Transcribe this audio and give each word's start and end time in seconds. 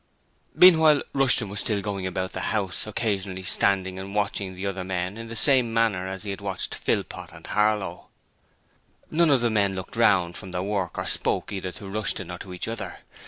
Meanwhile, 0.55 1.03
Rushton 1.13 1.47
was 1.47 1.59
still 1.59 1.79
going 1.79 2.07
about 2.07 2.33
the 2.33 2.39
house, 2.49 2.87
occasionally 2.87 3.43
standing 3.43 3.99
and 3.99 4.15
watching 4.15 4.55
the 4.55 4.65
other 4.65 4.83
men 4.83 5.15
in 5.15 5.27
the 5.27 5.35
same 5.35 5.71
manner 5.75 6.07
as 6.07 6.23
he 6.23 6.31
had 6.31 6.41
watched 6.41 6.73
Philpot 6.73 7.29
and 7.31 7.45
Harlow. 7.45 8.07
None 9.11 9.29
of 9.29 9.41
the 9.41 9.51
men 9.51 9.75
looked 9.75 9.95
round 9.95 10.37
from 10.37 10.49
their 10.49 10.63
work 10.63 10.97
or 10.97 11.05
spoke 11.05 11.51
either 11.51 11.71
to 11.73 11.87
Rushton 11.87 12.31
or 12.31 12.39
to 12.39 12.51
each 12.51 12.67
other. 12.67 12.97